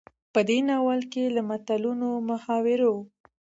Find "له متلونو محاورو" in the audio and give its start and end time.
1.35-2.95